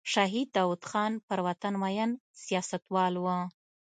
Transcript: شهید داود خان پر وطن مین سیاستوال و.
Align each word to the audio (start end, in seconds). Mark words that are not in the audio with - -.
شهید 0.13 0.47
داود 0.55 0.83
خان 0.89 1.11
پر 1.27 1.39
وطن 1.47 1.73
مین 1.83 2.11
سیاستوال 2.43 3.13
و. 3.23 3.25